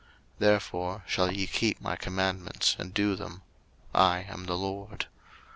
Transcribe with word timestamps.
03:022:031 0.39 0.39
Therefore 0.39 1.03
shall 1.05 1.31
ye 1.31 1.45
keep 1.45 1.79
my 1.79 1.95
commandments, 1.95 2.75
and 2.79 2.91
do 2.91 3.15
them: 3.15 3.43
I 3.93 4.23
am 4.23 4.45
the 4.47 4.57
LORD. 4.57 5.05